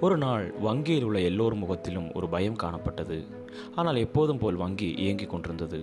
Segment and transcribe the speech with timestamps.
[0.00, 3.16] ஒரு நாள் வங்கியில் உள்ள எல்லோர் முகத்திலும் ஒரு பயம் காணப்பட்டது.
[3.74, 5.80] ஆனால் எப்போதும் போல் வங்கி இயங்கிக் கொண்டிருந்தது.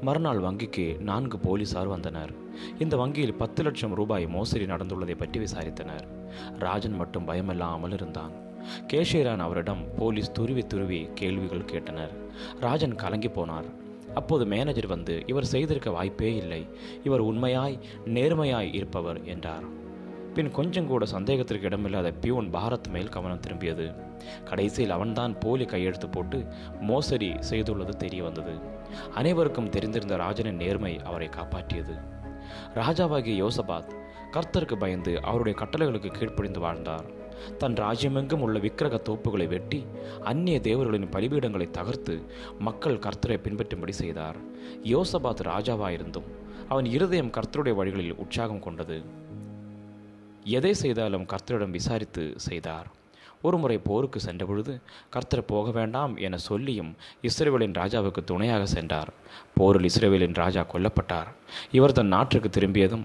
[0.00, 2.32] மறுநாள் வங்கிக்கு நான்கு போலீசார் வந்தனர்.
[2.78, 6.06] இந்த வங்கியில் பத்து லட்சம் ரூபாய் மோசடி நடந்துள்ளதை பற்றி விசாரித்தனர்.
[6.58, 8.32] ராஜன் மட்டும் பயமில்லாமல் இருந்தான்.
[8.92, 12.14] கேஷியரான் அவரிடம் போலீஸ் துருவி துருவி கேள்விகள் கேட்டனர்.
[12.60, 13.68] ராஜன் கலங்கி போனார்.
[14.14, 16.62] அப்போது மேனேஜர் வந்து இவர் செய்திருக்க வாய்ப்பே இல்லை.
[17.04, 17.78] இவர் உண்மையாய்
[18.16, 19.68] நேர்மையாய் இருப்பவர் என்றார்.
[20.34, 23.94] பின் கொஞ்சம் கூட சந்தேகத்திற்கு இடமில்லாத பியூன் பாரத் மேல் கவனம் திரும்பியது.
[24.44, 26.46] கடைசியில் அவன்தான் போலி கையெழுத்து போட்டு
[26.80, 28.58] மோசடி செய்துள்ளது தெரிய வந்தது
[29.14, 32.00] அனைவருக்கும் தெரிந்திருந்த ராஜனின் நேர்மை அவரை காப்பாற்றியது.
[32.74, 33.92] ராஜாவாகிய யோசபாத்
[34.32, 37.04] கர்த்தருக்கு பயந்து அவருடைய கட்டளைகளுக்கு கீழ்ப்படிந்து வாழ்ந்தார்.
[37.58, 39.84] தன் ராஜ்யமெங்கும் உள்ள விக்கிரக தோப்புகளை வெட்டி
[40.24, 42.22] அந்நிய தேவர்களின் பலிபீடங்களை தகர்த்து
[42.58, 44.36] மக்கள் கர்த்தரை பின்பற்றும்படி செய்தார்.
[44.82, 46.28] யோசபாத் ராஜாவாயிருந்தும்
[46.68, 49.28] அவன் இருதயம் கர்த்தருடைய வழிகளில் உற்சாகம் கொண்டது.
[50.44, 52.90] எதை செய்தாலும் கர்த்தரிடம் விசாரித்து செய்தார்.
[53.42, 54.72] ஒருமுறை போருக்கு சென்றபொழுது
[55.14, 56.90] கர்த்தர் போக வேண்டாம் என சொல்லியும்
[57.28, 59.10] இஸ்ரேவேலின் ராஜாவுக்கு துணையாக சென்றார்.
[59.58, 61.30] போரில் இஸ்ரேவேலின் ராஜா கொல்லப்பட்டார்.
[61.78, 63.04] இவர் தன் நாட்டிற்கு திரும்பியதும்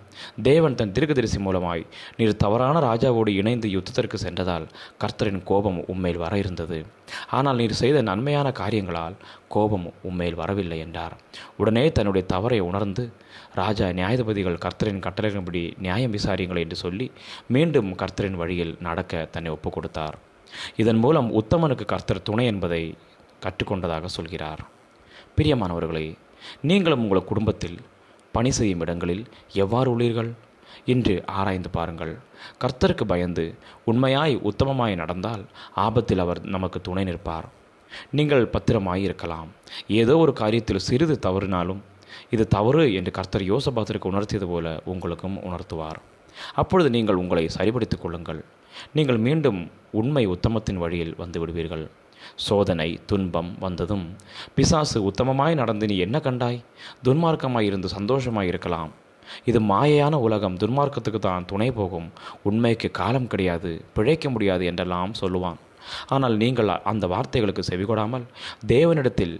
[0.49, 1.83] தேவன் தன் திருகதரிசி மூலமாய்
[2.17, 4.67] நீர் தவறான ராஜாவோடு இணைந்து யுத்தத்திற்கு சென்றதால்
[5.03, 6.79] கர்த்தரின் கோபம் உம்மேல் வர இருந்தது.
[7.37, 9.17] ஆனால் நீர் செய்த நன்மையான காரியங்களால்
[9.55, 11.15] கோபம் உம்மேல் வரவில்லை என்றார்.
[11.57, 13.05] உடனே தன்னுடைய தவறை உணர்ந்து
[13.61, 17.07] ராஜா நியாயாதிபதிகள் கர்த்தரின் கட்டளைகளின்படி நியாயம் விசாரியுங்கள் என்று சொல்லி
[17.47, 20.17] மீண்டும் கர்த்தரின் வழியில் நடக்க தன்னை ஒப்புக் கொடுத்தார்
[20.81, 22.83] இதன் மூலம் உத்தமனுக்கு கர்த்தர் துணை என்பதை
[23.45, 24.61] கற்றுக்கொண்டதாக சொல்கிறார்.
[25.37, 26.07] பிரியமானவர்களே
[26.69, 27.77] நீங்களும் உங்கள் குடும்பத்தில்
[28.31, 29.23] பணி செய்யும் இடங்களில்
[29.63, 30.31] எவ்வாறு உள்ளீர்கள்?
[30.93, 32.13] இன்று ஆராய்ந்து பாருங்கள்.
[32.61, 33.45] கர்த்தருக்கு பயந்து
[33.91, 35.43] உண்மையாய் உத்தமமாய் நடந்தால்
[35.85, 37.47] ஆபத்தில் அவர் நமக்கு துணை நிற்பார்.
[38.17, 39.49] நீங்கள் பத்திரமாய் இருக்கலாம்
[39.99, 41.81] ஏதோ ஒரு காரியத்தில் சிறிது தவறினாலும்
[42.29, 45.99] இது தவறு என்று கர்த்தர் யோசபாத்திற்கு உணர்த்தியது போல உங்களுக்கும் உணர்த்துவார்.
[46.61, 48.41] அப்பொழுது நீங்கள் உங்களை சரிபடுத்திக் கொள்ளுங்கள்.
[48.97, 49.59] நீங்கள் மீண்டும்
[49.99, 51.85] உண்மை உத்தமத்தின் வழியில் வந்து விடுவீர்கள்.
[52.45, 54.05] சோதனை துன்பம் வந்ததும்
[54.55, 56.59] பிசாசு உத்தமமாய் நடந்து நீ என்ன கண்டாய்?
[57.07, 58.91] துன்மார்க்கமாய் இருந்து சந்தோஷமாய் இருக்கலாம்.
[59.49, 62.07] இது மாயையான உலகம் துன்மார்க்கத்துக்கு தான் துணை போகும்.
[62.49, 65.59] உண்மைக்கு காலம் கிடையாது பிழைக்க முடியாது என்றெல்லாம் சொல்லுவான்.
[66.15, 68.25] ஆனால் நீங்கள் அந்த வார்த்தைகளுக்கு செவிகொடாமல்
[68.73, 69.35] தேவனிடத்தில்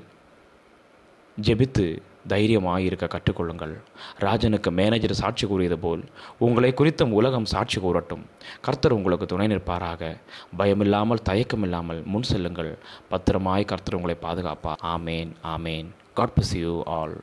[1.38, 1.86] ஜெபித்து
[2.28, 3.74] தைரியமாக இருக்க கற்றுக்கொள்ளுங்கள்.
[4.20, 6.04] ராஜனுக்கு மேனேஜர் சாட்சி கூறியது போல்
[6.38, 8.26] உங்களை குறித்தும் உலகம் சாட்சி கூறட்டும்.
[8.62, 10.18] கர்த்தர் உங்களுக்கு துணை நிற்பாராக.
[10.58, 12.78] பயமில்லாமல் தயக்கமில்லாமல் முன் செல்லுங்கள்.
[13.10, 14.84] பத்திரமாய் கர்த்தர் உங்களை பாதுகாப்பார்.
[14.84, 15.88] ஆமேன் ஆமேன்.
[16.14, 17.16] God bless you all